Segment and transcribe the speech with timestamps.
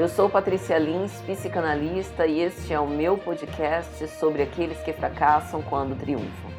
[0.00, 5.60] Eu sou Patrícia Lins, psicanalista, e este é o meu podcast sobre aqueles que fracassam
[5.60, 6.50] quando triunfam.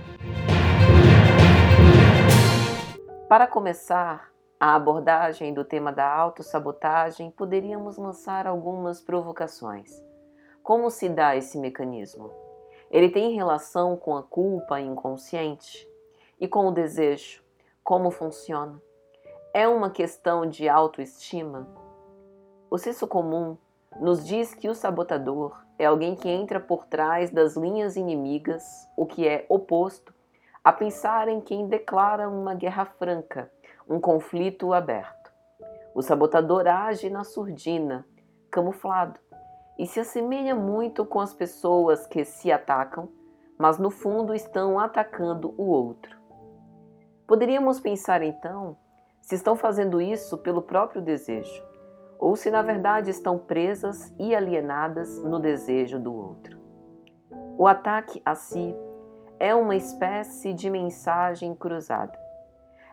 [3.27, 9.89] Para começar a abordagem do tema da autossabotagem, poderíamos lançar algumas provocações.
[10.61, 12.29] Como se dá esse mecanismo?
[12.91, 15.89] Ele tem relação com a culpa inconsciente
[16.39, 17.43] e com o desejo.
[17.83, 18.79] Como funciona?
[19.51, 21.90] É uma questão de autoestima?
[22.71, 23.57] O senso comum
[23.99, 28.63] nos diz que o sabotador é alguém que entra por trás das linhas inimigas,
[28.95, 30.13] o que é oposto
[30.63, 33.51] a pensar em quem declara uma guerra franca,
[33.89, 35.33] um conflito aberto.
[35.93, 38.07] O sabotador age na surdina,
[38.49, 39.19] camuflado,
[39.77, 43.09] e se assemelha muito com as pessoas que se atacam,
[43.57, 46.17] mas no fundo estão atacando o outro.
[47.27, 48.77] Poderíamos pensar então
[49.21, 51.70] se estão fazendo isso pelo próprio desejo
[52.21, 56.59] ou se na verdade estão presas e alienadas no desejo do outro.
[57.57, 58.75] O ataque a si
[59.39, 62.17] é uma espécie de mensagem cruzada.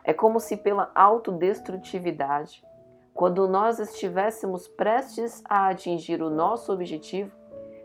[0.02, 2.64] É como se pela autodestrutividade,
[3.12, 7.36] quando nós estivéssemos prestes a atingir o nosso objetivo,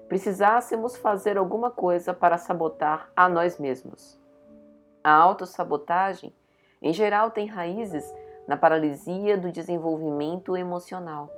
[0.08, 4.18] precisássemos fazer alguma coisa para sabotar a nós mesmos.
[5.04, 6.34] A autossabotagem,
[6.82, 8.06] em geral, tem raízes
[8.48, 11.30] na paralisia do desenvolvimento emocional,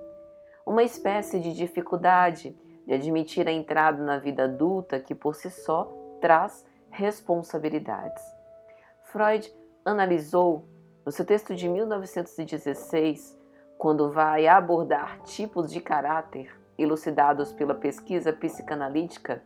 [0.66, 5.92] uma espécie de dificuldade de admitir a entrada na vida adulta que por si só
[6.22, 8.24] traz responsabilidades.
[9.04, 10.68] Freud analisou
[11.06, 13.38] no seu texto de 1916,
[13.78, 19.44] quando vai abordar tipos de caráter elucidados pela pesquisa psicanalítica,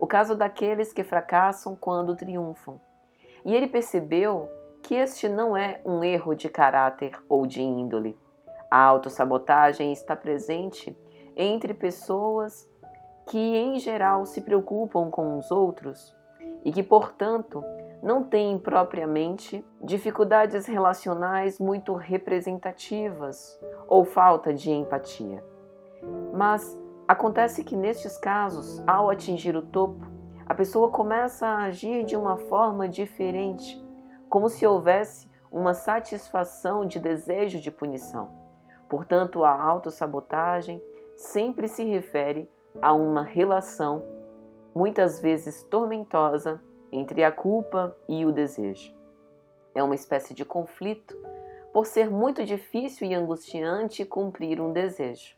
[0.00, 2.80] o caso daqueles que fracassam quando triunfam.
[3.44, 4.48] E ele percebeu
[4.82, 8.18] que este não é um erro de caráter ou de índole.
[8.70, 10.96] A autossabotagem está presente
[11.36, 12.68] entre pessoas
[13.26, 16.14] que, em geral, se preocupam com os outros
[16.64, 17.64] e que, portanto,
[18.02, 25.44] não têm propriamente dificuldades relacionais muito representativas ou falta de empatia.
[26.34, 26.76] Mas
[27.06, 30.04] acontece que, nestes casos, ao atingir o topo,
[30.44, 33.80] a pessoa começa a agir de uma forma diferente
[34.32, 38.30] como se houvesse uma satisfação de desejo de punição.
[38.88, 40.82] Portanto, a autossabotagem
[41.14, 42.50] sempre se refere
[42.80, 44.02] a uma relação,
[44.74, 48.96] muitas vezes tormentosa, entre a culpa e o desejo.
[49.74, 51.14] É uma espécie de conflito,
[51.70, 55.36] por ser muito difícil e angustiante cumprir um desejo.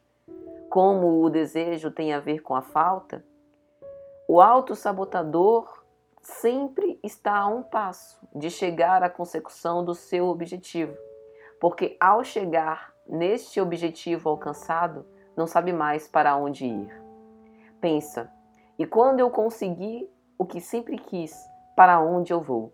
[0.71, 3.25] Como o desejo tem a ver com a falta,
[4.28, 5.84] o autossabotador
[6.25, 10.97] sempre está a um passo de chegar à consecução do seu objetivo,
[11.61, 17.03] porque ao chegar neste objetivo alcançado, não sabe mais para onde ir.
[17.81, 18.33] Pensa,
[18.79, 21.34] e quando eu conseguir o que sempre quis,
[21.77, 22.73] para onde eu vou?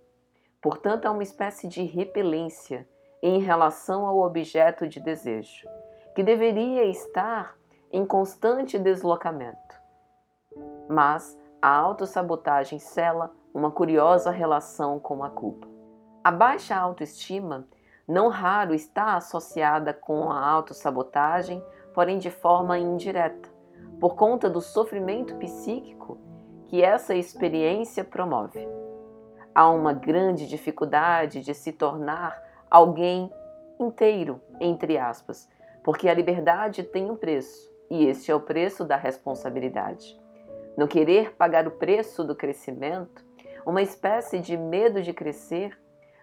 [0.63, 2.87] Portanto, é uma espécie de repelência
[3.23, 5.67] em relação ao objeto de desejo,
[6.15, 7.57] que deveria estar
[7.91, 9.81] em constante deslocamento.
[10.89, 15.69] Mas a autossabotagem cela uma curiosa relação com a culpa.
[16.23, 17.67] A baixa autoestima
[18.07, 21.63] não raro está associada com a autossabotagem,
[21.95, 23.49] porém de forma indireta,
[23.99, 26.19] por conta do sofrimento psíquico
[26.67, 28.67] que essa experiência promove.
[29.55, 32.41] Há uma grande dificuldade de se tornar
[32.71, 33.33] alguém
[33.79, 35.49] inteiro, entre aspas,
[35.83, 40.20] porque a liberdade tem um preço, e este é o preço da responsabilidade.
[40.81, 43.23] No querer pagar o preço do crescimento,
[43.67, 45.79] uma espécie de medo de crescer,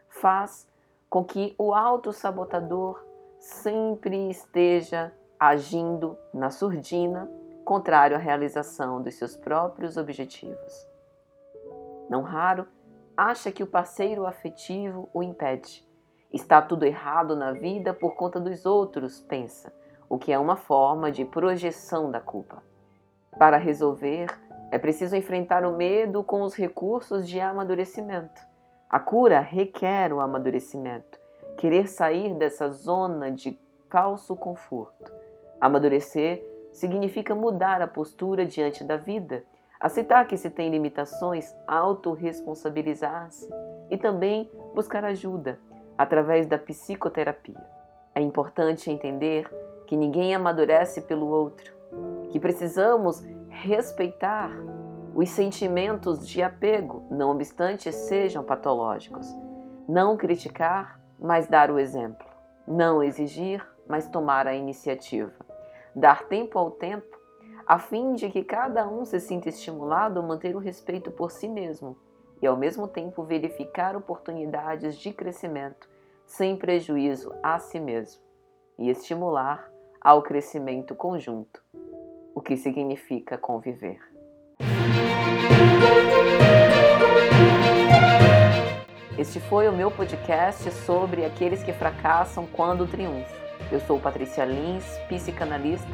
[0.09, 0.68] faz
[1.07, 3.00] com que o autossabotador
[3.38, 7.29] sempre esteja agindo na surdina,
[7.63, 10.89] contrário à realização dos seus próprios objetivos.
[12.09, 12.68] Não raro,
[13.16, 15.88] acha que o parceiro afetivo o impede.
[16.34, 19.71] Está tudo errado na vida por conta dos outros, pensa,
[20.10, 22.63] o que é uma forma de projeção da culpa.
[23.38, 28.42] Para resolver é preciso enfrentar o medo com os recursos de amadurecimento.
[28.90, 31.19] A cura requer o amadurecimento,
[31.58, 33.60] querer sair dessa zona de
[33.90, 35.12] falso conforto.
[35.60, 39.44] Amadurecer significa mudar a postura diante da vida,
[39.80, 43.50] aceitar que se tem limitações, autorresponsabilizar-se
[43.90, 45.60] e também buscar ajuda
[45.98, 47.66] através da psicoterapia.
[48.13, 49.50] É importante entender
[49.86, 51.74] que ninguém amadurece pelo outro,
[52.30, 53.24] que precisamos
[53.57, 54.51] respeitar
[55.15, 59.27] os sentimentos de apego, não obstante sejam patológicos.
[59.89, 62.27] Não criticar, mas dar o exemplo.
[62.68, 65.33] Não exigir, mas tomar a iniciativa.
[65.95, 67.18] dar tempo ao tempo,
[67.65, 71.48] a fim de que cada um se sinta estimulado a manter o respeito por si
[71.48, 71.98] mesmo
[72.39, 75.89] e, ao mesmo tempo, verificar oportunidades de crescimento
[76.27, 78.21] sem prejuízo a si mesmo
[78.77, 79.68] e estimular
[80.00, 81.63] ao crescimento conjunto,
[82.48, 84.00] que significa conviver.
[89.18, 93.36] Este foi o meu podcast sobre aqueles que fracassam quando triunfam.
[93.70, 95.92] Eu sou Patrícia Lins, psicanalista,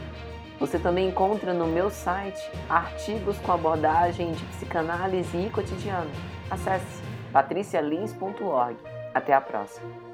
[0.60, 6.10] Você também encontra no meu site artigos com abordagem de psicanálise e cotidiano.
[6.50, 7.02] Acesse
[7.32, 8.76] patricialins.org.
[9.14, 10.09] Até a próxima.